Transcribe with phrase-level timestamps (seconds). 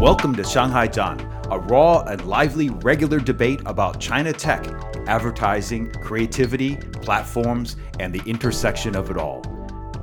[0.00, 1.20] Welcome to Shanghai Zhan,
[1.50, 4.66] a raw and lively regular debate about China tech,
[5.06, 9.42] advertising, creativity, platforms, and the intersection of it all.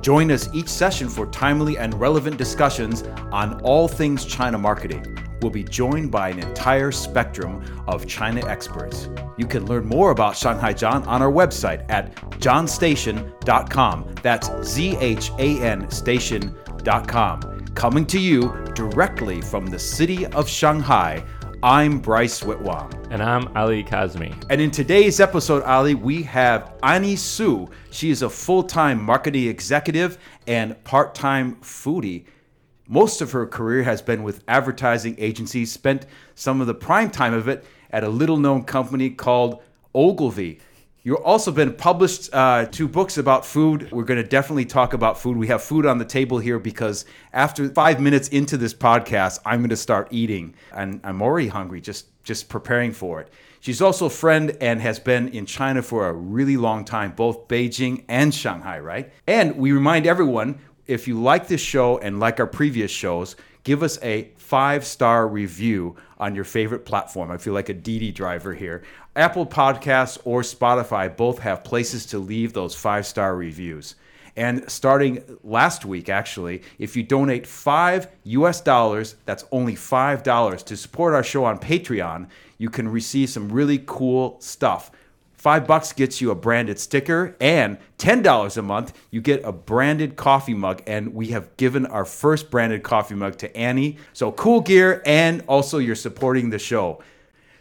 [0.00, 3.02] Join us each session for timely and relevant discussions
[3.32, 5.18] on all things China marketing.
[5.42, 9.08] We'll be joined by an entire spectrum of China experts.
[9.36, 14.14] You can learn more about Shanghai Zhan on our website at zhanstation.com.
[14.22, 17.57] That's Z H A N station.com.
[17.78, 21.22] Coming to you directly from the city of Shanghai,
[21.62, 22.90] I'm Bryce Whitwam.
[23.12, 24.34] And I'm Ali Kazmi.
[24.50, 27.68] And in today's episode, Ali, we have Annie Su.
[27.92, 32.24] She is a full time marketing executive and part time foodie.
[32.88, 37.32] Most of her career has been with advertising agencies, spent some of the prime time
[37.32, 39.62] of it at a little known company called
[39.94, 40.58] Ogilvy.
[41.08, 43.90] You've also been published uh, two books about food.
[43.90, 45.38] We're going to definitely talk about food.
[45.38, 49.60] We have food on the table here because after five minutes into this podcast, I'm
[49.60, 53.32] going to start eating, and I'm already hungry just just preparing for it.
[53.60, 57.48] She's also a friend and has been in China for a really long time, both
[57.48, 59.10] Beijing and Shanghai, right?
[59.26, 63.82] And we remind everyone if you like this show and like our previous shows, give
[63.82, 67.30] us a five star review on your favorite platform.
[67.30, 68.82] I feel like a DiDi driver here.
[69.16, 73.94] Apple Podcasts or Spotify both have places to leave those five star reviews.
[74.36, 80.62] And starting last week, actually, if you donate five US dollars, that's only five dollars
[80.64, 84.92] to support our show on Patreon, you can receive some really cool stuff.
[85.38, 89.52] Five bucks gets you a branded sticker, and ten dollars a month you get a
[89.52, 90.82] branded coffee mug.
[90.84, 93.98] And we have given our first branded coffee mug to Annie.
[94.12, 97.00] So cool gear, and also you're supporting the show.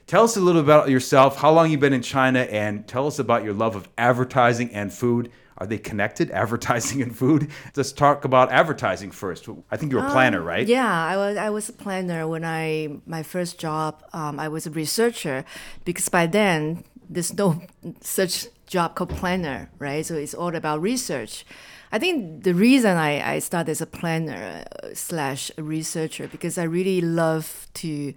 [0.08, 3.20] Tell us a little about yourself, how long you've been in China, and tell us
[3.20, 5.30] about your love of advertising and food.
[5.60, 7.50] Are they connected, advertising and food?
[7.76, 9.48] Let's talk about advertising first.
[9.70, 10.66] I think you're a planner, Um, right?
[10.68, 14.02] Yeah, I was I was a planner when I my first job.
[14.14, 15.46] Um, I was a researcher
[15.86, 17.62] because by then there's no
[18.02, 20.06] such job called planner, right?
[20.06, 21.46] So it's all about research.
[21.92, 26.64] I think the reason I, I started as a planner uh, slash researcher because I
[26.64, 28.14] really love to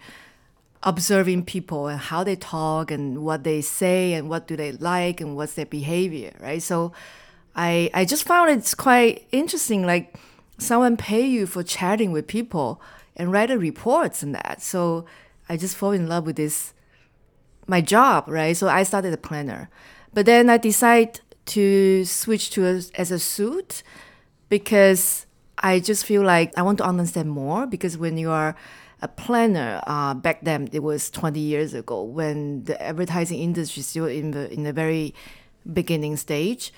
[0.83, 5.21] observing people and how they talk and what they say and what do they like
[5.21, 6.91] and what's their behavior right so
[7.55, 10.17] i i just found it's quite interesting like
[10.57, 12.81] someone pay you for chatting with people
[13.15, 15.05] and write a reports and that so
[15.51, 16.73] i just fall in love with this
[17.71, 19.71] my job right so i started a planner
[20.13, 23.83] but then i decided to switch to a, as a suit
[24.49, 25.27] because
[25.59, 28.55] I just feel like I want to understand more because when you are
[29.03, 34.07] a planner, uh, back then it was 20 years ago when the advertising industry still
[34.07, 35.15] in the in the very
[35.71, 36.73] beginning stage.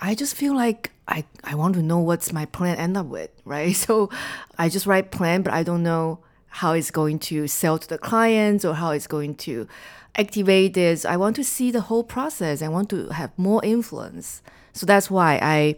[0.00, 3.30] I just feel like I, I want to know what's my plan end up with,
[3.44, 3.74] right?
[3.86, 4.10] So
[4.56, 7.98] I just write plan, but I don't know how it's going to sell to the
[7.98, 9.68] clients or how it's going to
[10.16, 11.04] activate this.
[11.04, 12.62] I want to see the whole process.
[12.62, 14.42] I want to have more influence.
[14.72, 15.76] So that's why I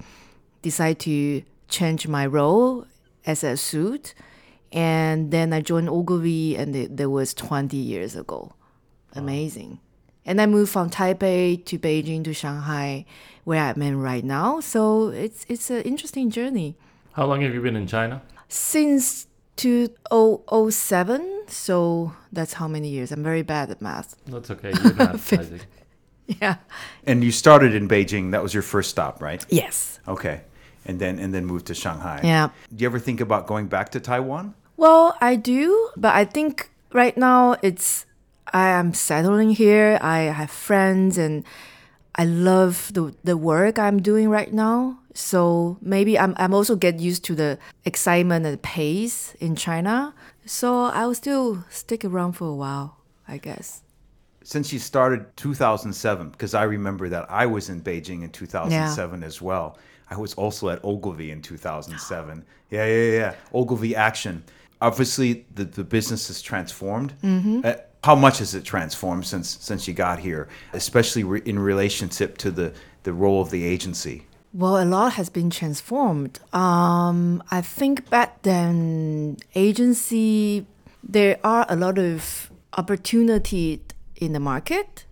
[0.62, 2.86] decided to change my role
[3.26, 4.14] as a suit.
[4.72, 8.52] And then I joined Ogilvy, and it, that was 20 years ago.
[9.14, 9.80] Amazing.
[10.24, 13.04] And I moved from Taipei to Beijing to Shanghai,
[13.44, 14.60] where I'm in right now.
[14.60, 16.76] So it's it's an interesting journey.
[17.14, 18.22] How long have you been in China?
[18.48, 19.26] Since
[19.60, 23.12] 2007, so that's how many years.
[23.12, 24.16] I'm very bad at math.
[24.26, 24.72] That's okay.
[24.72, 25.60] You're in advertising.
[26.26, 26.56] Yeah.
[27.04, 28.30] And you started in Beijing.
[28.30, 29.44] That was your first stop, right?
[29.50, 29.98] Yes.
[30.08, 30.42] Okay.
[30.86, 32.20] And then and then moved to Shanghai.
[32.24, 32.48] Yeah.
[32.74, 34.54] Do you ever think about going back to Taiwan?
[34.76, 38.06] Well, I do, but I think right now it's
[38.52, 39.98] I am settling here.
[40.00, 41.44] I have friends and
[42.14, 44.99] I love the the work I'm doing right now.
[45.14, 50.14] So maybe I'm I'm also get used to the excitement and pace in China.
[50.46, 52.96] So I will still stick around for a while,
[53.28, 53.82] I guess.
[54.42, 59.42] Since you started 2007, because I remember that I was in Beijing in 2007 as
[59.42, 59.78] well.
[60.08, 62.44] I was also at Ogilvy in 2007.
[62.70, 63.34] Yeah, yeah, yeah.
[63.52, 64.44] Ogilvy Action.
[64.80, 67.14] Obviously, the, the business has transformed.
[67.20, 67.62] Mm-hmm.
[67.64, 67.72] Uh,
[68.04, 72.52] how much has it transformed since since you got here, especially re- in relationship to
[72.52, 72.72] the,
[73.02, 74.24] the role of the agency?
[74.52, 76.40] Well, a lot has been transformed.
[76.52, 80.66] Um, I think back then, agency,
[81.04, 83.80] there are a lot of opportunity
[84.16, 85.04] in the market,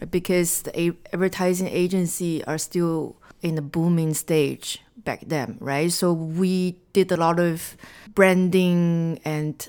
[0.00, 0.08] right?
[0.08, 5.90] Because the advertising agency are still in the booming stage back then, right?
[5.90, 7.76] So we did a lot of
[8.14, 9.68] branding and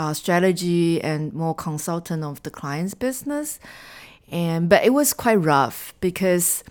[0.00, 3.60] uh, strategy and more consultant of the client's business,
[4.32, 6.64] and but it was quite rough because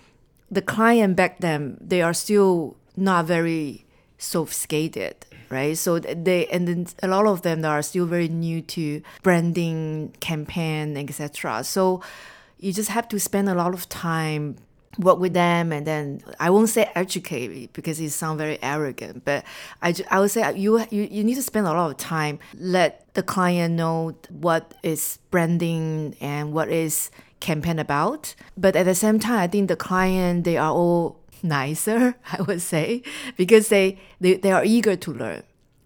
[0.54, 3.84] the client back then they are still not very
[4.18, 5.76] sophisticated, right?
[5.76, 10.96] So they and then a lot of them are still very new to branding, campaign,
[10.96, 11.64] etc.
[11.64, 12.00] So
[12.58, 14.56] you just have to spend a lot of time
[14.98, 19.44] work with them and then I won't say educate because it sounds very arrogant, but
[19.82, 23.12] I, I would say you, you, you need to spend a lot of time, let
[23.14, 27.10] the client know what is branding and what is
[27.40, 28.34] campaign about.
[28.56, 32.62] But at the same time, I think the client, they are all nicer, I would
[32.62, 33.02] say,
[33.36, 35.42] because they, they, they are eager to learn,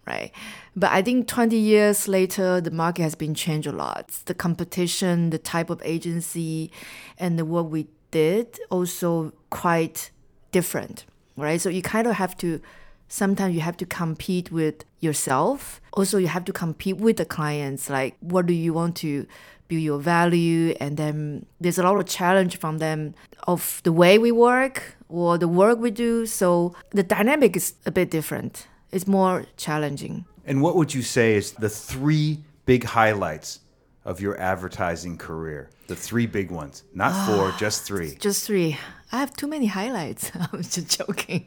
[0.06, 0.32] right?
[0.76, 4.10] But I think 20 years later, the market has been changed a lot.
[4.26, 6.70] The competition, the type of agency,
[7.18, 10.10] and the work we did also quite
[10.52, 11.04] different,
[11.36, 11.60] right?
[11.60, 12.60] So you kind of have to,
[13.08, 15.80] sometimes you have to compete with yourself.
[15.92, 17.90] Also, you have to compete with the clients.
[17.90, 19.26] Like, what do you want to
[19.68, 20.74] build your value?
[20.80, 23.14] And then there's a lot of challenge from them
[23.46, 26.26] of the way we work or the work we do.
[26.26, 28.66] So the dynamic is a bit different.
[28.90, 30.24] It's more challenging.
[30.46, 33.60] And what would you say is the three big highlights
[34.08, 35.70] of your advertising career?
[35.86, 38.16] The three big ones, not four, just three.
[38.16, 38.78] Just three.
[39.12, 40.32] I have too many highlights.
[40.52, 41.46] I'm just joking.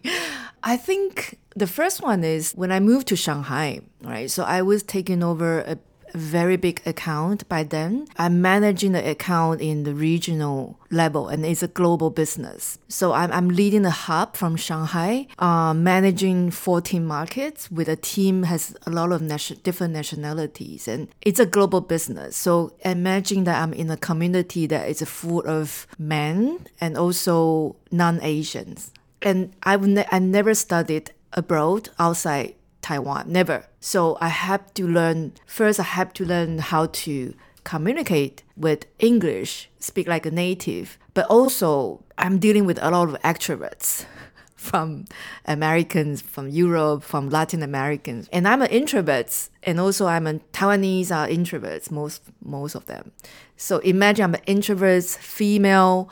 [0.63, 4.29] I think the first one is when I moved to Shanghai, right?
[4.29, 5.77] So I was taking over a a
[6.13, 8.07] very big account by then.
[8.17, 12.77] I'm managing the account in the regional level and it's a global business.
[12.87, 18.43] So I'm, I'm leading the hub from Shanghai, uh, managing 14 markets with a team
[18.43, 22.35] has a lot of nation, different nationalities and it's a global business.
[22.35, 28.91] So imagine that I'm in a community that is full of men and also non-Asians.
[29.21, 33.65] And I've ne- I never studied abroad outside Taiwan, never.
[33.79, 37.33] So I have to learn, first, I have to learn how to
[37.63, 43.21] communicate with English, speak like a native, but also I'm dealing with a lot of
[43.21, 44.05] extroverts
[44.55, 45.05] from
[45.45, 48.27] Americans, from Europe, from Latin Americans.
[48.31, 53.11] And I'm an introvert, and also I'm a Taiwanese are introverts, most most of them.
[53.57, 56.09] So imagine I'm an introvert, female,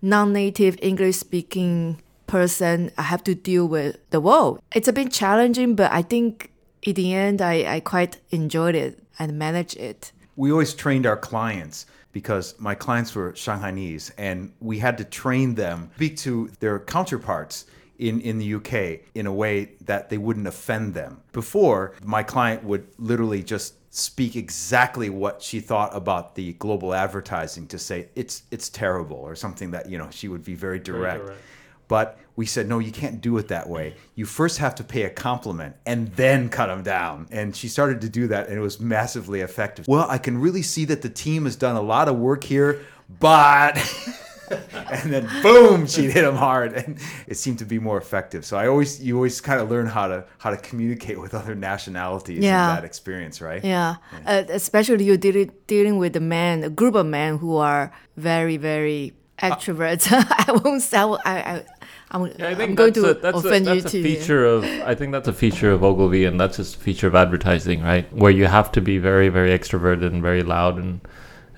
[0.00, 2.02] non-native English speaking
[2.32, 4.58] person, I have to deal with the world.
[4.74, 6.50] It's a bit challenging, but I think
[6.82, 10.12] in the end, I, I quite enjoyed it and managed it.
[10.34, 15.56] We always trained our clients because my clients were Shanghainese and we had to train
[15.56, 17.66] them speak to their counterparts
[17.98, 21.20] in, in the UK in a way that they wouldn't offend them.
[21.32, 27.66] Before, my client would literally just speak exactly what she thought about the global advertising
[27.66, 31.26] to say it's it's terrible or something that you know she would be very direct.
[31.26, 31.42] direct.
[31.92, 33.96] But we said, no, you can't do it that way.
[34.14, 37.26] You first have to pay a compliment and then cut them down.
[37.30, 39.86] And she started to do that, and it was massively effective.
[39.86, 42.80] Well, I can really see that the team has done a lot of work here,
[43.20, 43.76] but.
[44.90, 48.46] and then boom, she'd hit him hard, and it seemed to be more effective.
[48.46, 51.54] So I always, you always kind of learn how to how to communicate with other
[51.54, 52.70] nationalities Yeah.
[52.70, 53.62] in that experience, right?
[53.62, 53.96] Yeah,
[54.26, 58.56] Uh, especially you're dealing, dealing with a man, a group of men who are very,
[58.56, 59.12] very
[59.42, 60.06] extroverts.
[60.48, 61.64] I won't say, I, I,
[62.12, 64.02] I'm, Yeah, I I'm think going that's to a, that's offend a, you that's a
[64.02, 67.14] feature of I think that's a feature of Ogilvy and that's just a feature of
[67.14, 68.10] advertising, right?
[68.12, 71.00] Where you have to be very, very extroverted and very loud and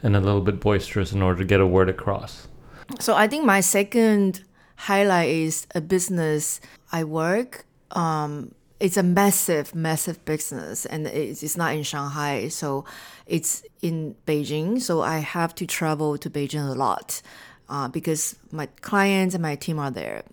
[0.02, 2.48] and a little bit boisterous in order to get a word across.
[3.00, 4.44] So I think my second
[4.76, 6.60] highlight is a business
[6.92, 7.64] I work.
[7.92, 12.84] Um, it's a massive, massive business, and it's, it's not in Shanghai, so
[13.26, 14.80] it's in Beijing.
[14.82, 17.22] So I have to travel to Beijing a lot
[17.68, 20.24] uh, because my clients and my team are there,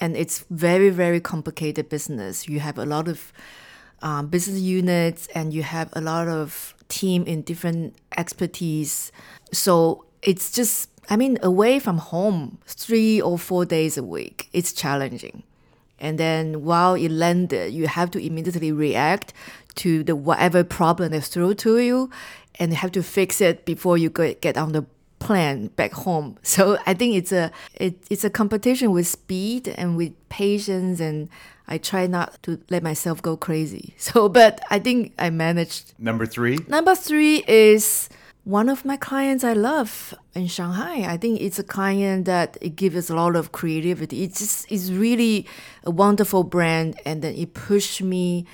[0.00, 2.48] and it's very, very complicated business.
[2.48, 3.32] You have a lot of
[4.02, 9.12] um, business units and you have a lot of team in different expertise
[9.52, 14.72] so it's just i mean away from home three or four days a week it's
[14.72, 15.42] challenging
[16.00, 19.32] and then while it landed you have to immediately react
[19.74, 22.10] to the whatever problem they throw to you
[22.58, 24.84] and you have to fix it before you go, get on the
[25.18, 29.96] plane back home so i think it's a it, it's a competition with speed and
[29.96, 31.28] with patience and
[31.66, 36.26] i try not to let myself go crazy so but i think i managed Number
[36.26, 38.08] three, Number three is
[38.48, 41.04] one of my clients I love in Shanghai.
[41.06, 44.22] I think it's a client that it gives us a lot of creativity.
[44.22, 45.46] It's just it's really
[45.84, 48.46] a wonderful brand, and then it pushed me.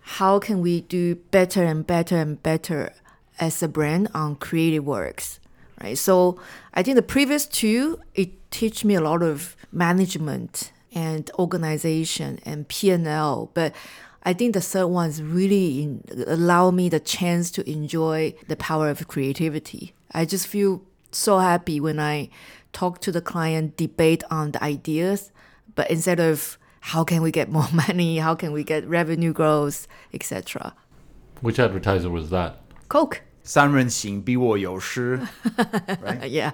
[0.00, 2.92] How can we do better and better and better
[3.40, 5.40] as a brand on creative works,
[5.82, 5.98] right?
[5.98, 6.40] So
[6.74, 12.68] I think the previous two it teach me a lot of management and organization and
[12.68, 13.74] P and L, but
[14.24, 18.56] I think the third one is really in, allow me the chance to enjoy the
[18.56, 19.94] power of creativity.
[20.12, 22.28] I just feel so happy when I
[22.72, 25.32] talk to the client, debate on the ideas,
[25.74, 28.18] but instead of how can we get more money?
[28.18, 30.74] How can we get revenue growth, etc.
[31.40, 32.60] Which advertiser was that?
[32.88, 33.22] Coke.
[33.43, 35.19] 三人行，比 我有诗
[35.57, 36.51] Uh, yeah.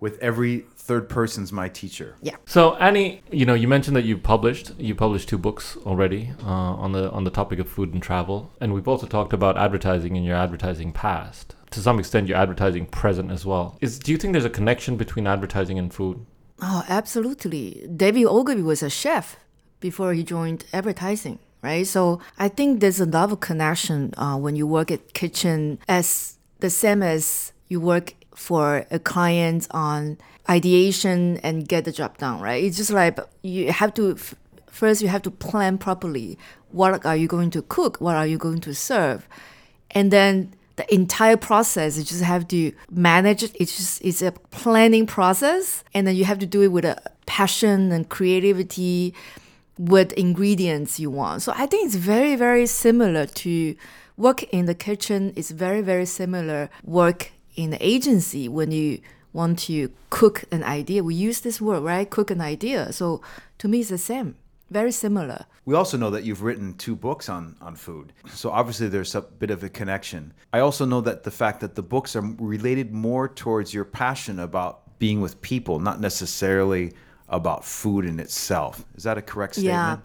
[0.00, 2.14] with every third person's my teacher.
[2.22, 2.36] Yeah.
[2.46, 6.76] So Annie, you know, you mentioned that you published you published two books already uh,
[6.78, 10.16] on the on the topic of food and travel, and we've also talked about advertising
[10.16, 11.54] in your advertising past.
[11.72, 13.76] To some extent, your advertising present as well.
[13.80, 16.24] Is do you think there's a connection between advertising and food?
[16.62, 17.86] Oh, absolutely.
[17.94, 19.36] David Ogilvy was a chef
[19.80, 21.87] before he joined advertising, right?
[21.87, 26.37] So I think there's a lot of connection uh, when you work at kitchen as
[26.59, 30.17] the same as you work for a client on
[30.49, 32.63] ideation and get the job done, right?
[32.63, 34.17] It's just like you have to
[34.67, 36.37] first you have to plan properly.
[36.71, 37.97] What are you going to cook?
[38.01, 39.27] What are you going to serve?
[39.91, 44.31] And then the entire process you just have to manage it it's just it's a
[44.49, 49.13] planning process and then you have to do it with a passion and creativity
[49.77, 51.41] with ingredients you want.
[51.41, 53.75] So i think it's very very similar to
[54.17, 58.99] work in the kitchen it's very very similar work in the agency when you
[59.31, 61.03] want to cook an idea.
[61.03, 62.09] We use this word right?
[62.09, 62.93] Cook an idea.
[62.93, 63.21] So
[63.57, 64.35] to me it's the same.
[64.69, 65.45] Very similar.
[65.65, 68.11] We also know that you've written two books on, on food.
[68.27, 70.33] So obviously there's a bit of a connection.
[70.51, 74.39] I also know that the fact that the books are related more towards your passion
[74.39, 76.93] about being with people, not necessarily
[77.33, 78.85] about food in itself.
[78.95, 79.73] Is that a correct statement?
[79.73, 79.97] Yeah.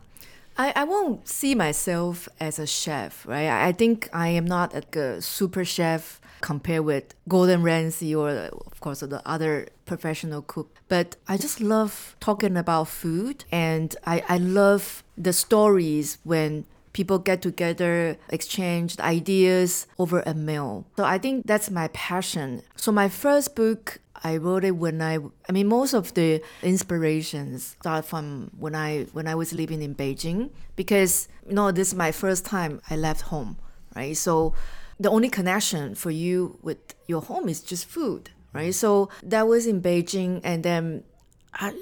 [0.57, 3.49] I, I won't see myself as a chef, right?
[3.49, 8.81] I think I am not like a super chef compared with Gordon Ramsay or, of
[8.81, 10.77] course, the other professional cook.
[10.89, 17.19] But I just love talking about food and I, I love the stories when people
[17.19, 20.87] get together, exchange ideas over a meal.
[20.97, 22.63] So I think that's my passion.
[22.77, 25.19] So my first book, I wrote it when I,
[25.49, 29.95] I mean, most of the inspirations start from when I when I was living in
[29.95, 33.59] Beijing because you know this is my first time I left home,
[33.95, 34.17] right?
[34.17, 34.55] So
[34.99, 38.75] the only connection for you with your home is just food, right?
[38.75, 41.05] So that was in Beijing, and then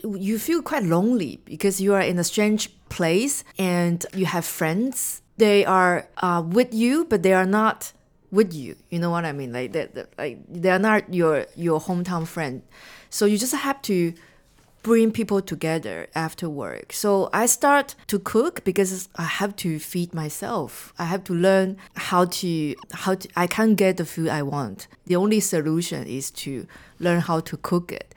[0.04, 5.22] You feel quite lonely because you are in a strange place and you have friends.
[5.36, 7.92] They are uh, with you, but they are not
[8.30, 8.76] with you.
[8.90, 9.52] You know what I mean?
[9.52, 12.62] Like that, that- like they are not your your hometown friend.
[13.10, 14.14] So you just have to
[14.82, 16.92] bring people together after work.
[16.92, 20.94] So I start to cook because I have to feed myself.
[20.98, 24.86] I have to learn how to how to I can't get the food I want.
[25.06, 26.66] The only solution is to
[26.98, 28.14] learn how to cook it.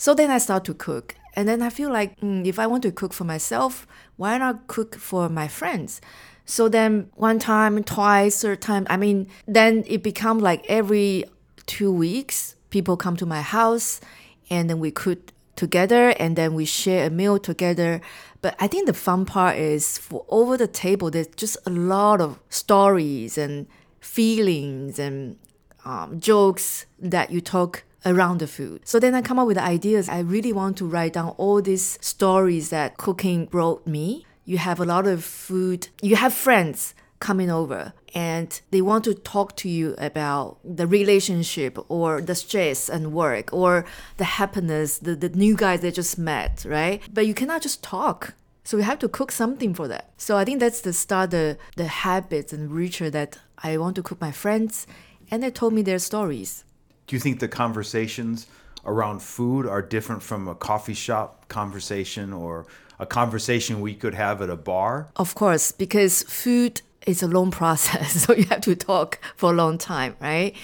[0.00, 1.14] So then I start to cook.
[1.34, 4.66] And then I feel like mm, if I want to cook for myself, why not
[4.66, 6.00] cook for my friends?
[6.46, 11.26] So then one time, twice, third time, I mean, then it become like every
[11.66, 14.00] two weeks, people come to my house
[14.48, 18.00] and then we cook together and then we share a meal together.
[18.40, 22.22] But I think the fun part is for over the table, there's just a lot
[22.22, 23.66] of stories and
[24.00, 25.36] feelings and
[25.84, 28.82] um, jokes that you talk around the food.
[28.84, 30.08] So then I come up with ideas.
[30.08, 34.26] I really want to write down all these stories that cooking brought me.
[34.44, 39.14] You have a lot of food, you have friends coming over and they want to
[39.14, 43.84] talk to you about the relationship or the stress and work or
[44.16, 47.02] the happiness, the, the new guys they just met, right?
[47.12, 48.34] But you cannot just talk.
[48.64, 50.10] So you have to cook something for that.
[50.16, 54.02] So I think that's the start, the, the habits and ritual that I want to
[54.02, 54.86] cook my friends
[55.30, 56.64] and they told me their stories.
[57.10, 58.46] Do you think the conversations
[58.86, 62.66] around food are different from a coffee shop conversation or
[63.00, 65.08] a conversation we could have at a bar?
[65.16, 69.56] Of course, because food is a long process, so you have to talk for a
[69.56, 70.54] long time, right?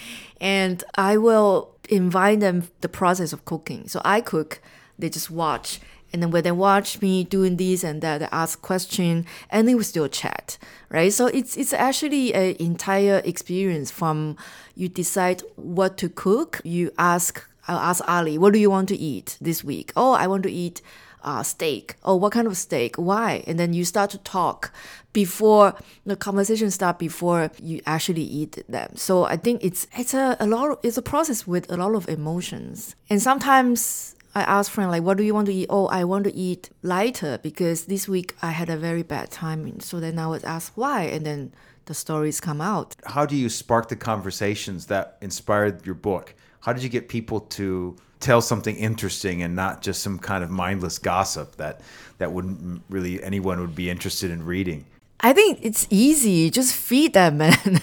[0.41, 3.89] And I will invite them the process of cooking.
[3.89, 4.61] So I cook,
[4.97, 5.81] they just watch.
[6.17, 9.75] And then when they watch me doing this and that, they ask question, and they
[9.75, 10.57] will still chat,
[10.89, 11.13] right?
[11.13, 14.39] So it's it's actually an entire experience from
[14.75, 16.63] you decide what to cook.
[16.65, 19.93] You ask, I'll ask Ali, what do you want to eat this week?
[19.95, 20.81] Oh, I want to eat
[21.23, 21.97] uh, steak.
[22.03, 22.97] Oh, what kind of steak?
[22.97, 23.45] Why?
[23.47, 24.73] And then you start to talk
[25.13, 25.75] before
[26.07, 28.97] the conversation start before you actually eat them.
[28.97, 30.81] So I think it's it's a, a lot.
[30.83, 32.97] It's a process with a lot of emotions.
[33.11, 35.67] And sometimes I asked friend like, what do you want to eat?
[35.71, 39.81] Oh, I want to eat lighter because this week I had a very bad time.
[39.81, 41.55] So then I was asked why, and then
[41.87, 42.95] the stories come out.
[43.07, 46.35] How do you spark the conversations that inspired your book?
[46.61, 50.51] How did you get people to tell something interesting and not just some kind of
[50.51, 51.81] mindless gossip that
[52.19, 54.85] that wouldn't really anyone would be interested in reading?
[55.21, 56.51] I think it's easy.
[56.51, 57.55] Just feed them, man.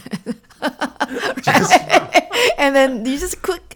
[2.60, 3.73] and then you just cook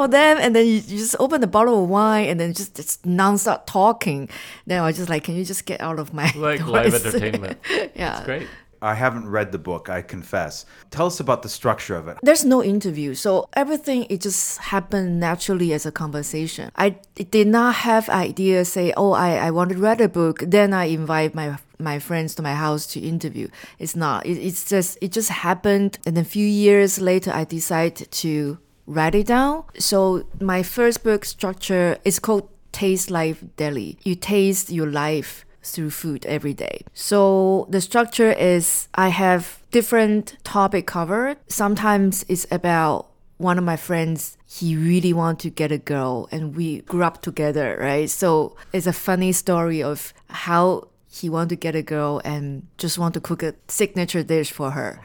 [0.00, 2.74] for them, and then you, you just open the bottle of wine, and then just
[2.76, 4.28] just non-stop talking.
[4.66, 7.58] Then I was just like, can you just get out of my Like live entertainment.
[7.94, 8.48] yeah, It's great.
[8.82, 10.64] I haven't read the book, I confess.
[10.90, 12.16] Tell us about the structure of it.
[12.22, 16.88] there's no interview so everything it just happened naturally as a conversation i
[17.36, 20.84] did not have idea say oh i, I want to read a book then i
[21.00, 23.46] invite my my friends to my house to interview
[23.78, 28.10] it's not it, it's just it just happened and a few years later i decided
[28.24, 34.14] to write it down so my first book structure is called taste life daily you
[34.14, 36.82] taste your life through food every day.
[36.94, 41.38] So the structure is I have different topic covered.
[41.48, 46.54] Sometimes it's about one of my friends he really want to get a girl and
[46.54, 51.56] we grew up together right so it's a funny story of how he want to
[51.56, 55.00] get a girl and just want to cook a signature dish for her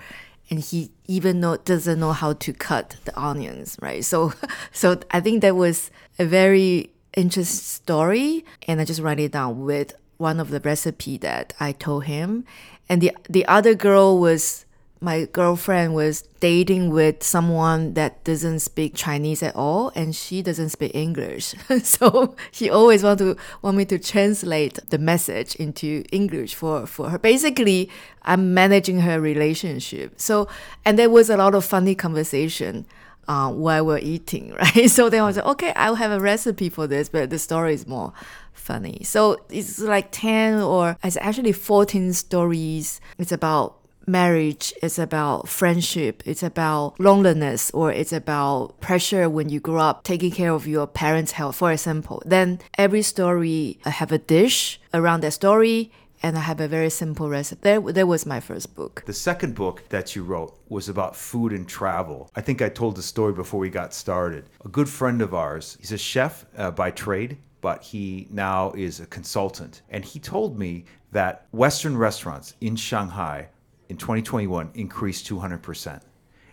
[0.49, 4.03] and he even know doesn't know how to cut the onions right?
[4.03, 4.33] So
[4.71, 9.63] so i think that was a very interesting story and i just write it down
[9.63, 12.45] with one of the recipe that i told him.
[12.87, 14.64] And the the other girl was
[15.05, 20.69] my girlfriend was dating with someone that doesn't speak Chinese at all and she doesn't
[20.69, 21.53] speak English.
[21.83, 27.11] so he always want to want me to translate the message into English for, for
[27.11, 27.19] her.
[27.19, 27.87] Basically,
[28.23, 30.19] I'm managing her relationship.
[30.19, 30.47] So
[30.83, 32.87] and there was a lot of funny conversation
[33.27, 34.89] uh, while we're eating, right?
[34.89, 37.75] So then I was like, okay, I'll have a recipe for this, but the story
[37.75, 38.11] is more
[38.53, 39.03] funny.
[39.03, 42.99] So it's like 10 or it's actually 14 stories.
[43.19, 49.59] It's about marriage is about friendship it's about loneliness or it's about pressure when you
[49.59, 54.11] grow up taking care of your parents health for example then every story I have
[54.11, 55.91] a dish around that story
[56.23, 59.55] and i have a very simple recipe that, that was my first book The second
[59.55, 62.29] book that you wrote was about food and travel.
[62.35, 64.45] I think I told the story before we got started.
[64.63, 68.99] A good friend of ours, he's a chef uh, by trade, but he now is
[68.99, 69.81] a consultant.
[69.89, 73.49] And he told me that Western restaurants in Shanghai
[73.89, 76.01] in 2021 increased 200%.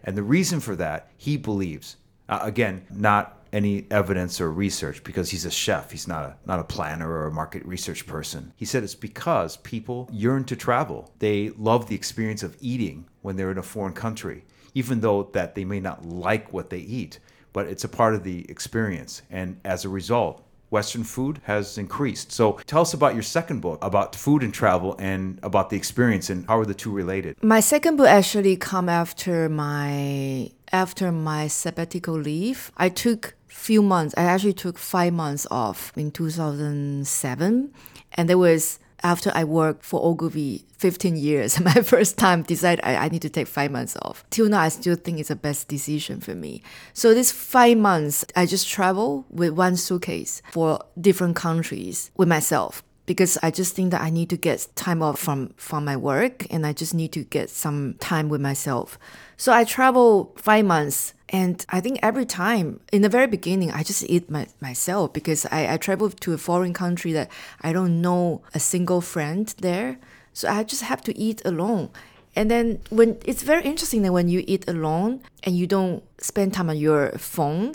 [0.04, 1.96] And the reason for that, he believes,
[2.28, 5.90] uh, again, not any evidence or research because he's a chef.
[5.90, 8.52] He's not a not a planner or a market research person.
[8.56, 11.12] He said it's because people yearn to travel.
[11.18, 15.54] They love the experience of eating when they're in a foreign country, even though that
[15.54, 17.18] they may not like what they eat,
[17.52, 19.22] but it's a part of the experience.
[19.30, 22.32] And as a result, Western food has increased.
[22.32, 26.30] So tell us about your second book about food and travel and about the experience
[26.30, 27.36] and how are the two related?
[27.42, 32.72] My second book actually come after my after my sabbatical leave.
[32.76, 34.14] I took few months.
[34.16, 37.74] I actually took five months off in 2007,
[38.14, 42.96] and there was after I worked for Ogilvy 15 years, my first time decided I,
[42.96, 44.24] I need to take five months off.
[44.30, 46.62] Till now, I still think it's the best decision for me.
[46.92, 52.82] So this five months, I just travel with one suitcase for different countries with myself
[53.06, 56.46] because I just think that I need to get time off from from my work
[56.52, 58.98] and I just need to get some time with myself.
[59.36, 63.82] So I travel five months and I think every time in the very beginning I
[63.82, 67.30] just eat my, myself because I, I traveled to a foreign country that
[67.62, 69.96] I don't know a single friend there.
[70.34, 71.88] So I just have to eat alone.
[72.36, 76.52] And then when it's very interesting that when you eat alone and you don't spend
[76.52, 77.74] time on your phone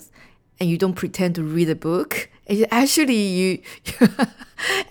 [0.60, 3.62] and you don't pretend to read a book, it actually you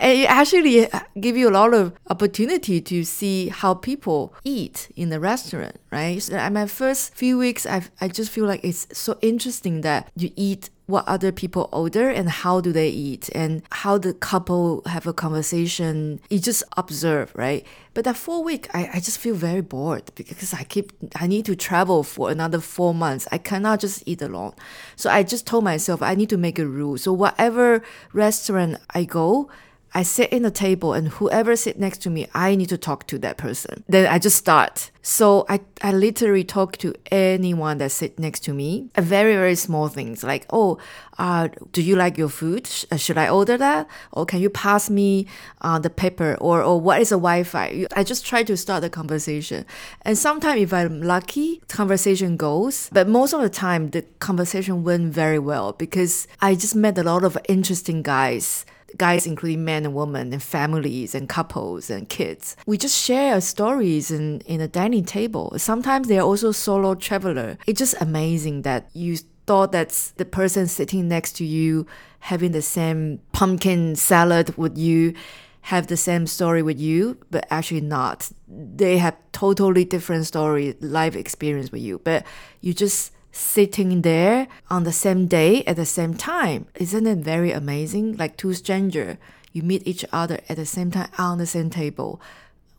[0.00, 0.88] it actually
[1.20, 6.22] give you a lot of opportunity to see how people eat in the restaurant, right?
[6.22, 10.10] So at my first few weeks, I I just feel like it's so interesting that
[10.16, 14.82] you eat what other people order and how do they eat and how the couple
[14.86, 16.18] have a conversation.
[16.30, 17.64] You just observe, right?
[17.92, 21.44] But that four week, I, I just feel very bored because I keep I need
[21.44, 23.28] to travel for another four months.
[23.30, 24.54] I cannot just eat alone.
[24.96, 26.96] So I just told myself I need to make a rule.
[26.96, 27.82] So whatever
[28.14, 29.50] restaurant I go,
[29.94, 33.06] I sit in the table and whoever sit next to me, I need to talk
[33.08, 33.84] to that person.
[33.88, 34.90] Then I just start.
[35.02, 38.90] So I, I literally talk to anyone that sit next to me.
[38.96, 40.78] Very, very small things like, oh,
[41.18, 42.66] uh, do you like your food?
[42.66, 43.88] Sh- uh, should I order that?
[44.12, 45.26] Or can you pass me
[45.62, 46.36] uh, the paper?
[46.40, 47.86] Or, or what is a Wi-Fi?
[47.96, 49.64] I just try to start the conversation.
[50.02, 52.90] And sometimes if I'm lucky, conversation goes.
[52.92, 57.02] But most of the time, the conversation went very well because I just met a
[57.02, 62.56] lot of interesting guys guys including men and women and families and couples and kids
[62.66, 65.52] we just share stories in, in a dining table.
[65.56, 67.58] Sometimes they're also solo traveler.
[67.66, 71.86] It's just amazing that you thought that the person sitting next to you
[72.20, 75.14] having the same pumpkin salad with you
[75.62, 78.30] have the same story with you but actually not.
[78.46, 82.26] They have totally different story life experience with you but
[82.60, 86.66] you just sitting there on the same day at the same time.
[86.74, 88.16] Isn't it very amazing?
[88.16, 89.16] Like two strangers,
[89.52, 92.20] you meet each other at the same time on the same table.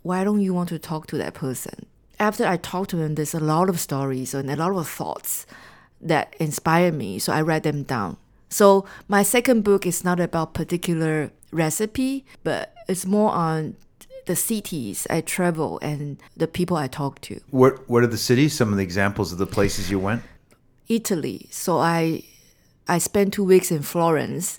[0.04, 1.86] Why don't you want to talk to that person?
[2.20, 5.46] After I talk to him, there's a lot of stories and a lot of thoughts
[6.02, 7.20] that inspire me.
[7.20, 8.18] So I write them down.
[8.50, 13.76] So my second book is not about particular recipe, but it's more on
[14.26, 17.40] the cities I travel and the people I talk to.
[17.50, 18.54] What What are the cities?
[18.54, 20.22] Some of the examples of the places you went.
[20.90, 21.48] Italy.
[21.52, 22.24] So I
[22.88, 24.58] I spent two weeks in Florence,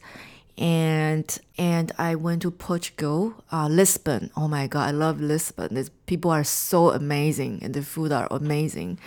[0.56, 4.30] and and I went to Portugal, uh, Lisbon.
[4.36, 5.74] Oh my God, I love Lisbon.
[5.74, 8.98] The people are so amazing, and the food are amazing.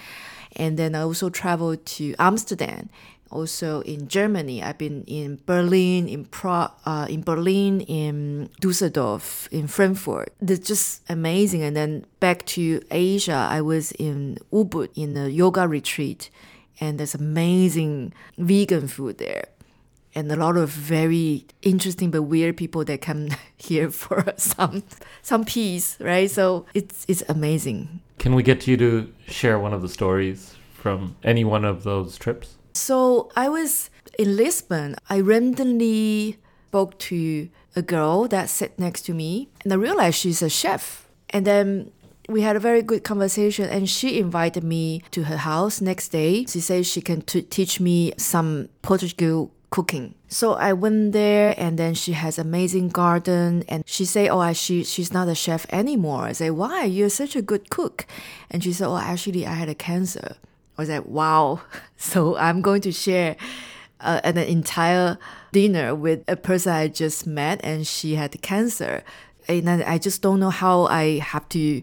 [0.56, 2.90] And then I also traveled to Amsterdam,
[3.32, 4.62] also in Germany.
[4.62, 10.32] I've been in Berlin, in Prague, uh, in Berlin, in Dusseldorf, in Frankfurt.
[10.40, 11.64] They're just amazing.
[11.64, 16.30] And then back to Asia, I was in Ubud in a yoga retreat,
[16.80, 19.46] and there's amazing vegan food there.
[20.16, 24.84] And a lot of very interesting but weird people that come here for some
[25.22, 26.30] some peace, right?
[26.30, 28.02] So it's it's amazing.
[28.20, 32.18] Can we get you to share one of the stories from any one of those
[32.18, 32.58] trips?
[32.74, 34.96] So I was in Lisbon.
[35.10, 36.38] I randomly
[36.70, 41.08] spoke to a girl that sat next to me, and I realized she's a chef.
[41.30, 41.92] And then
[42.30, 46.46] we had a very good conversation, and she invited me to her house next day.
[46.46, 50.14] She said she can t- teach me some Portuguese cooking.
[50.28, 54.84] So I went there and then she has amazing garden and she say, oh, she,
[54.84, 56.26] she's not a chef anymore.
[56.26, 56.84] I say, why?
[56.84, 58.06] You're such a good cook.
[58.52, 60.36] And she said, oh, actually I had a cancer.
[60.78, 61.62] I was like, wow.
[61.98, 63.36] So I'm going to share
[64.00, 65.18] uh, an entire
[65.52, 69.04] dinner with a person I just met and she had cancer.
[69.48, 71.82] And I just don't know how I have to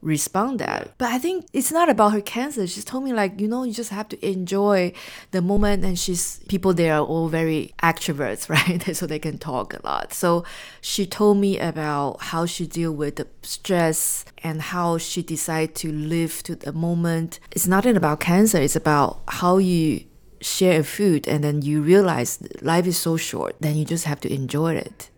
[0.00, 0.92] respond that.
[0.98, 2.66] But I think it's not about her cancer.
[2.66, 4.92] She told me like, you know, you just have to enjoy
[5.32, 8.48] the moment and she's people there are all very extroverts,
[8.88, 8.96] right?
[8.96, 10.12] so they can talk a lot.
[10.12, 10.44] So
[10.80, 15.92] she told me about how she deal with the stress and how she decided to
[15.92, 17.40] live to the moment.
[17.50, 20.04] It's not about cancer, it's about how you
[20.40, 24.20] share a food and then you realize life is so short, then you just have
[24.20, 25.10] to enjoy it.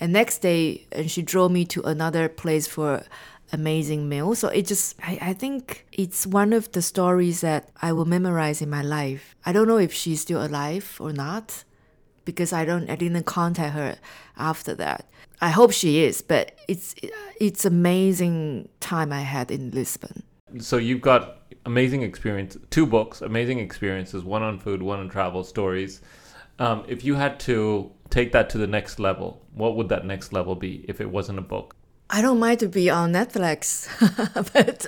[0.00, 3.02] And next day, and she drove me to another place for
[3.52, 4.34] amazing meal.
[4.34, 8.60] So it just, I, I think it's one of the stories that I will memorize
[8.60, 9.34] in my life.
[9.44, 11.64] I don't know if she's still alive or not
[12.24, 13.96] because I don't, I didn't contact her
[14.36, 15.06] after that.
[15.40, 16.94] I hope she is, but it's,
[17.40, 20.24] it's amazing time I had in Lisbon.
[20.58, 25.44] So you've got amazing experience, two books, amazing experiences, one on food, one on travel
[25.44, 26.00] stories.
[26.58, 30.32] Um, if you had to take that to the next level, what would that next
[30.32, 31.76] level be if it wasn't a book?
[32.10, 33.86] I don't mind to be on Netflix,
[34.54, 34.86] but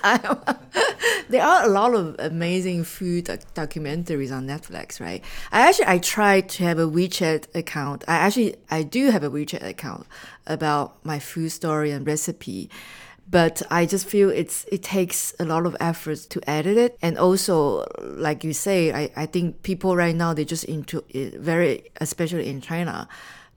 [1.29, 5.23] there are a lot of amazing food documentaries on Netflix, right?
[5.53, 8.05] I actually I tried to have a WeChat account.
[8.09, 10.07] I actually I do have a WeChat account
[10.47, 12.71] about my food story and recipe,
[13.29, 17.19] but I just feel it's it takes a lot of efforts to edit it, and
[17.19, 21.91] also like you say, I I think people right now they just into it very
[22.01, 23.09] especially in China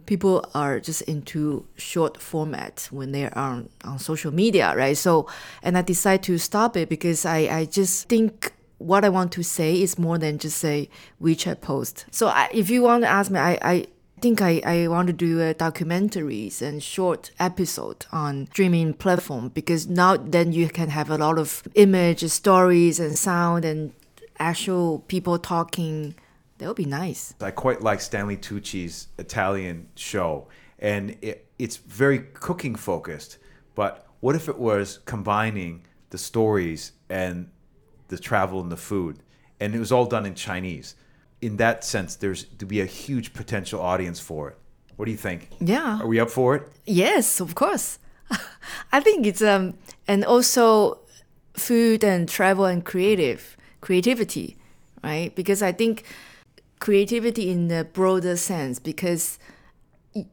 [0.05, 4.97] people are just into short format when they're on, on social media, right?
[4.97, 5.27] So,
[5.61, 9.43] and I decided to stop it because I, I just think what I want to
[9.43, 10.89] say is more than just say
[11.21, 12.05] WeChat post.
[12.11, 13.87] So I, if you want to ask me, I, I
[14.19, 19.87] think I, I want to do a documentaries and short episode on streaming platform because
[19.87, 23.93] now then you can have a lot of image, stories and sound and
[24.39, 26.15] actual people talking
[26.63, 27.33] that would be nice.
[27.41, 30.47] I quite like Stanley Tucci's Italian show,
[30.79, 33.37] and it, it's very cooking focused.
[33.75, 37.49] But what if it was combining the stories and
[38.07, 39.19] the travel and the food,
[39.59, 40.95] and it was all done in Chinese?
[41.41, 44.57] In that sense, there's to be a huge potential audience for it.
[44.95, 45.49] What do you think?
[45.59, 45.99] Yeah.
[46.01, 46.69] Are we up for it?
[46.85, 47.99] Yes, of course.
[48.93, 49.73] I think it's um
[50.07, 50.99] and also
[51.55, 54.55] food and travel and creative creativity,
[55.03, 55.35] right?
[55.35, 56.05] Because I think
[56.83, 59.39] creativity in the broader sense because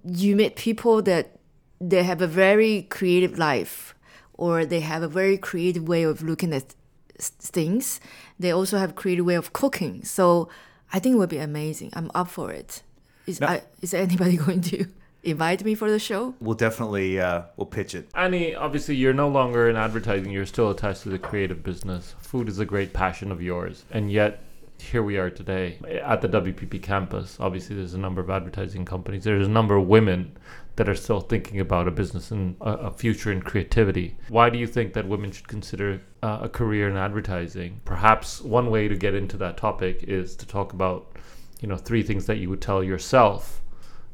[0.04, 1.38] you meet people that
[1.80, 3.94] they have a very creative life
[4.34, 6.74] or they have a very creative way of looking at
[7.20, 8.00] things.
[8.36, 10.02] They also have creative way of cooking.
[10.02, 10.48] So
[10.92, 11.90] I think it would be amazing.
[11.92, 12.82] I'm up for it.
[13.28, 14.86] Is, I, is anybody going to
[15.22, 16.34] invite me for the show?
[16.40, 18.08] We'll definitely uh, we'll pitch it.
[18.16, 20.32] Annie, obviously you're no longer in advertising.
[20.32, 22.16] You're still attached to the creative business.
[22.18, 24.42] Food is a great passion of yours, and yet
[24.80, 27.36] here we are today at the WPP campus.
[27.40, 29.24] Obviously, there's a number of advertising companies.
[29.24, 30.36] There's a number of women
[30.76, 34.16] that are still thinking about a business and a, future in creativity.
[34.28, 37.80] Why do you think that women should consider uh, a career in advertising?
[37.84, 41.16] Perhaps one way to get into that topic is to talk about,
[41.60, 43.62] you know, three things that you would tell yourself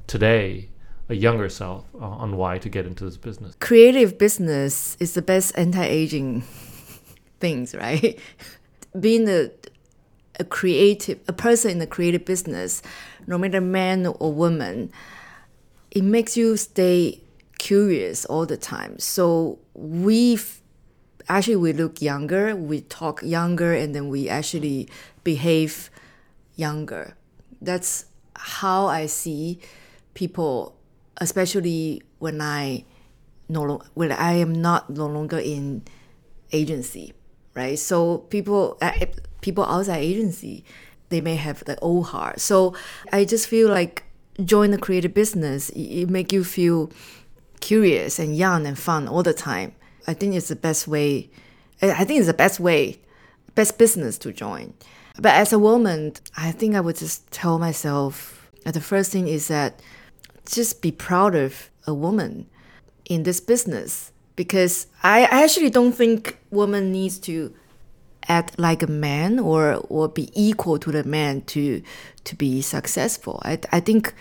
[0.06, 0.70] today
[1.08, 3.54] a younger self uh, on why to get into this business?
[3.60, 6.42] Creative business is the best anti-aging
[7.40, 8.18] things, right?
[8.98, 9.50] Being a
[10.38, 12.82] a creative a person in the creative business,
[13.26, 14.92] no matter man or woman,
[15.90, 17.20] it makes you stay
[17.58, 18.98] curious all the time.
[18.98, 20.38] So we
[21.28, 24.88] actually we look younger, we talk younger, and then we actually
[25.24, 25.90] behave
[26.54, 27.16] younger.
[27.60, 29.60] That's how I see
[30.14, 30.76] people,
[31.18, 32.84] especially when I
[33.48, 35.82] no when I am not no longer in
[36.52, 37.12] agency,
[37.56, 37.78] right?
[37.78, 38.92] So people uh,
[39.40, 40.64] people outside agency,
[41.08, 42.40] they may have the old heart.
[42.40, 42.76] So
[43.12, 44.04] I just feel like
[44.44, 46.90] join the creative business, it, make you feel
[47.60, 49.72] curious and young and fun all the time.
[50.06, 51.30] I think it's the best way.
[51.82, 53.00] I think it's the best way,
[53.54, 54.74] best business to join.
[55.18, 59.48] But as a woman, I think I would just tell myself the first thing is
[59.48, 59.80] that
[60.50, 62.46] just be proud of a woman
[63.08, 67.54] in this business because I, I actually don't think woman needs to
[68.28, 71.82] act like a man or or be equal to the man to
[72.24, 73.40] to be successful.
[73.44, 74.14] I I think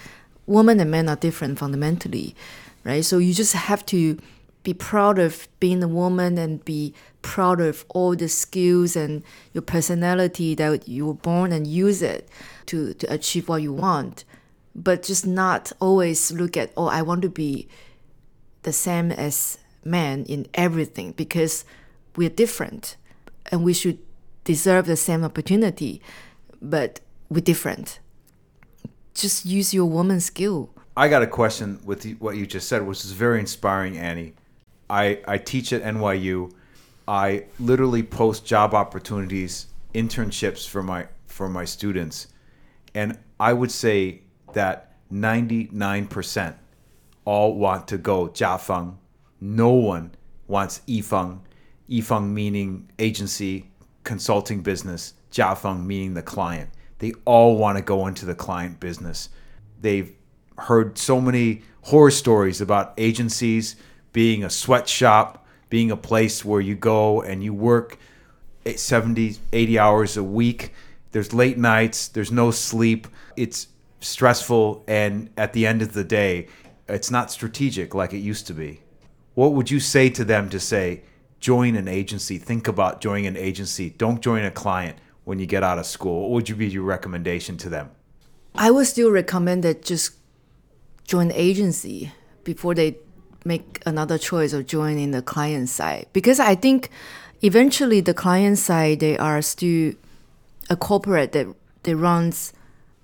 [0.47, 2.35] women and men are different fundamentally,
[2.83, 3.03] right?
[3.03, 4.17] So you just have to
[4.65, 9.23] be proud of being a woman and be proud of all the skills and
[9.53, 12.27] your personality that you were born and use it
[12.65, 14.25] to, to achieve what you want.
[14.75, 17.67] But just not always look at, oh, I want to be
[18.63, 21.63] the same as men in everything because
[22.15, 22.97] we're different
[23.51, 23.99] and we should
[24.43, 26.01] deserve the same opportunity,
[26.61, 27.99] but we're different.
[29.13, 30.69] Just use your woman skill.
[30.97, 34.33] I got a question with what you just said, which is very inspiring, Annie.
[34.89, 36.51] I, I teach at NYU.
[37.07, 42.27] I literally post job opportunities, internships for my for my students,
[42.93, 44.21] and I would say
[44.53, 46.55] that 99%
[47.25, 48.95] all want to go Jiafeng.
[49.39, 50.11] No one
[50.47, 51.39] wants Yifeng.
[51.89, 53.69] Yifeng meaning agency,
[54.03, 56.69] consulting business, Jiafeng meaning the client.
[56.99, 59.29] They all want to go into the client business.
[59.81, 60.15] They've
[60.57, 63.75] heard so many horror stories about agencies
[64.13, 67.99] being a sweatshop, being a place where you go and you work
[68.65, 70.73] 70, 80 hours a week.
[71.11, 73.07] There's late nights, there's no sleep.
[73.35, 73.67] It's
[73.99, 76.47] stressful, and at the end of the day,
[76.87, 78.81] it's not strategic like it used to be.
[79.35, 81.03] What would you say to them to say,
[81.39, 82.37] join an agency?
[82.37, 83.91] Think about joining an agency.
[83.91, 86.23] Don't join a client when you get out of school.
[86.23, 87.91] What would you be your recommendation to them?
[88.55, 90.15] I would still recommend that just
[91.03, 92.11] join the agency
[92.43, 92.97] before they
[93.43, 96.89] make another choice of joining the client side because I think
[97.43, 99.93] eventually the client side they are still
[100.69, 101.47] a corporate that
[101.83, 102.53] that runs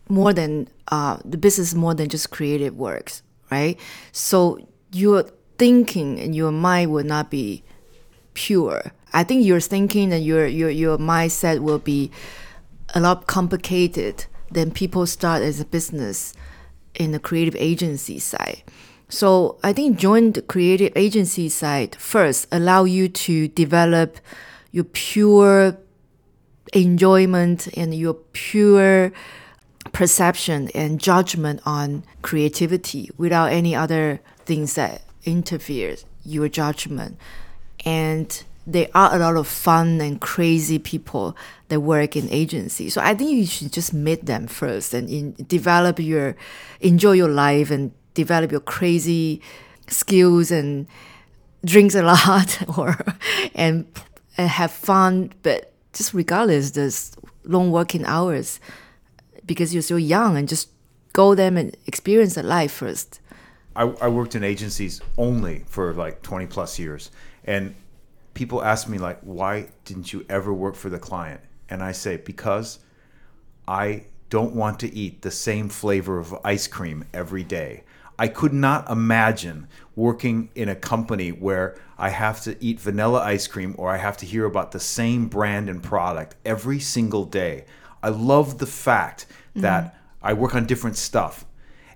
[0.09, 3.79] more than uh, the business more than just creative works, right?
[4.11, 5.29] So your
[5.61, 7.63] thinking and your mind will not be
[8.33, 8.81] pure.
[9.13, 12.09] I think your thinking and your your your mindset will be
[12.95, 16.33] a lot complicated than people start as a business
[16.95, 18.63] in the creative agency side.
[19.07, 24.17] So I think join the creative agency side first, allow you to develop
[24.71, 25.77] your pure
[26.73, 29.11] enjoyment and your pure
[29.91, 37.17] perception and judgment on creativity without any other things that interferes your judgment.
[37.85, 41.35] And there are a lot of fun and crazy people
[41.69, 42.93] that work in agencies.
[42.93, 46.35] So I think you should just meet them first and in, develop your,
[46.79, 49.41] enjoy your life and develop your crazy
[49.87, 50.87] skills and
[51.65, 52.97] drinks a lot or
[53.55, 53.85] and,
[54.37, 55.33] and have fun.
[55.41, 58.59] But just regardless, there's long working hours
[59.45, 60.69] because you're so young and just
[61.13, 63.20] go them and experience the life first.
[63.75, 67.11] I, I worked in agencies only for like 20 plus years.
[67.43, 67.75] And
[68.33, 71.41] people ask me like, why didn't you ever work for the client?
[71.69, 72.79] And I say, because
[73.67, 77.83] I don't want to eat the same flavor of ice cream every day.
[78.19, 83.47] I could not imagine working in a company where I have to eat vanilla ice
[83.47, 87.65] cream or I have to hear about the same brand and product every single day.
[88.03, 90.27] I love the fact that mm-hmm.
[90.27, 91.45] I work on different stuff.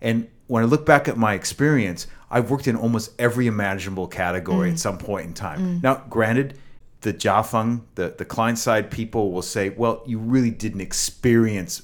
[0.02, 4.70] And when I look back at my experience, I've worked in almost every imaginable category
[4.70, 4.74] mm.
[4.74, 5.60] at some point in time.
[5.80, 5.84] Mm.
[5.84, 6.58] Now, granted,
[7.02, 11.84] the Jiafeng, the the client side people will say, well, you really didn't experience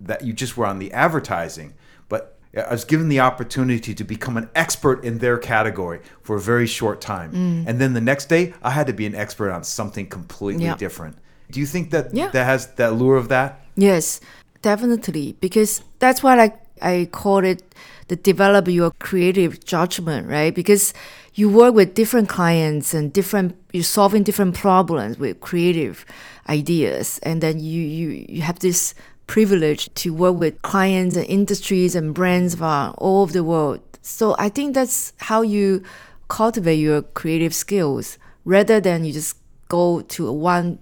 [0.00, 0.22] that.
[0.24, 1.74] You just were on the advertising,
[2.08, 6.40] but I was given the opportunity to become an expert in their category for a
[6.40, 7.68] very short time, Mm.
[7.68, 10.76] and then the next day I had to be an expert on something completely Yeah.
[10.76, 11.16] different.
[11.50, 12.30] Do you think that Yeah.
[12.30, 13.60] that has that lure of that?
[13.76, 14.20] Yes,
[14.62, 15.36] definitely.
[15.40, 17.63] Because that's why I, I call it
[18.07, 20.53] the develop your creative judgment, right?
[20.53, 20.93] Because
[21.35, 26.05] you work with different clients and different you're solving different problems with creative
[26.49, 28.93] ideas and then you, you, you have this
[29.27, 33.79] privilege to work with clients and industries and brands from all over the world.
[34.01, 35.83] So I think that's how you
[36.27, 39.37] cultivate your creative skills rather than you just
[39.69, 40.79] go to one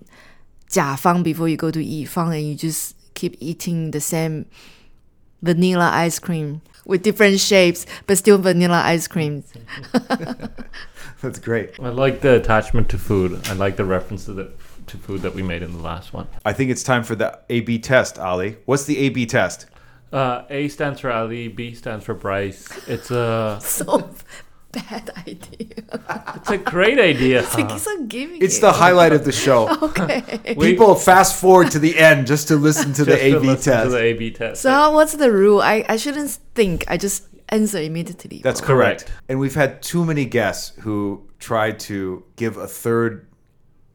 [0.69, 4.45] 甲方 before you go to 乙方 and you just keep eating the same
[5.42, 9.44] vanilla ice cream with different shapes but still vanilla ice cream.
[11.22, 11.78] That's great.
[11.81, 13.46] I like the attachment to food.
[13.48, 14.50] I like the reference to the
[14.88, 16.26] to food that we made in the last one.
[16.44, 18.57] I think it's time for the A/B test, Ali.
[18.64, 19.66] What's the A/B test?
[20.12, 21.48] Uh, a stands for Ali.
[21.48, 22.68] B stands for Bryce.
[22.88, 24.11] It's a So
[24.72, 25.68] bad idea.
[26.37, 27.40] it's a great idea.
[27.42, 29.68] It's so giving It's the highlight of the show.
[29.88, 30.54] okay.
[30.56, 33.46] We- People fast forward to the end just to listen to the Just to A/B
[33.46, 33.85] listen test.
[33.85, 34.62] To the A/B test.
[34.62, 35.61] So how- what's the rule?
[35.61, 36.85] I, I shouldn't think.
[36.88, 38.40] I just answer immediately.
[38.42, 39.04] That's correct.
[39.06, 39.20] Correct.
[39.28, 43.26] And we've had too many guests who tried to give a third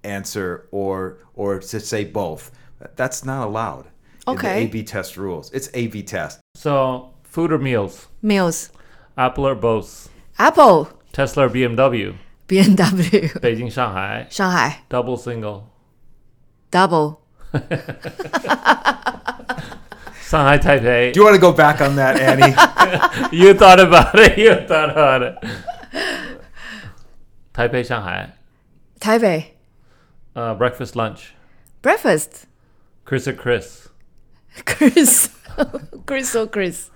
[0.03, 2.51] answer or or to say both.
[2.95, 3.85] That's not allowed.
[4.27, 4.59] in Okay.
[4.59, 5.51] the A/B test rules.
[5.53, 6.39] It's A/B test.
[6.55, 8.07] so food or meals?
[8.21, 8.69] Meals.
[9.17, 10.09] Apple or Bose?
[10.38, 10.88] Apple.
[11.12, 12.14] Tesla or BMW?
[12.48, 13.38] BMW.
[13.40, 14.78] 北京、上海 Shanghai.
[14.88, 15.64] double single.
[16.70, 17.18] Double.
[20.22, 21.12] Shanghai Taipei.
[21.12, 22.54] Do you want to go back on that, Annie?
[23.36, 24.38] you thought about it.
[24.38, 25.36] You thought about it.
[27.54, 28.32] Taipei, Shanghai.
[29.00, 29.46] Taipei.
[30.34, 31.34] Uh, breakfast, lunch.
[31.82, 32.46] Breakfast.
[33.04, 33.88] Chris or Chris?
[34.64, 35.28] Chris.
[36.06, 36.90] Chris or Chris.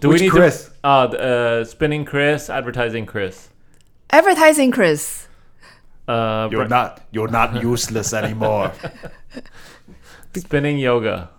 [0.00, 0.66] Do Which we need Chris?
[0.66, 0.72] to?
[0.84, 3.48] Uh, uh, spinning Chris, advertising Chris.
[4.10, 5.26] Advertising Chris.
[6.06, 8.72] Uh, bre- not you're not useless anymore.
[10.36, 11.30] spinning yoga.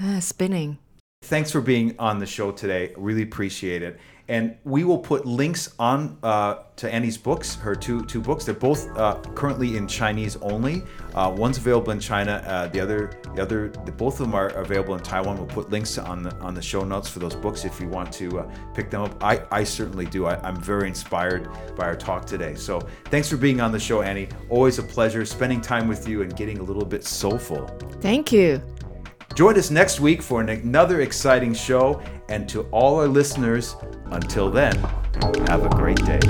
[0.00, 0.78] Ah, spinning.
[1.22, 2.92] Thanks for being on the show today.
[2.96, 3.98] Really appreciate it.
[4.32, 8.46] And we will put links on uh, to Annie's books, her two two books.
[8.46, 10.84] They're both uh, currently in Chinese only.
[11.14, 12.42] Uh, one's available in China.
[12.46, 15.36] Uh, the other, the other, the, both of them are available in Taiwan.
[15.36, 18.10] We'll put links on the on the show notes for those books if you want
[18.14, 19.22] to uh, pick them up.
[19.22, 20.24] I, I certainly do.
[20.24, 22.54] I, I'm very inspired by our talk today.
[22.54, 24.28] So thanks for being on the show, Annie.
[24.48, 27.66] Always a pleasure spending time with you and getting a little bit soulful.
[28.00, 28.62] Thank you.
[29.34, 32.02] Join us next week for an- another exciting show.
[32.28, 34.76] And to all our listeners, until then,
[35.48, 36.20] have a great day.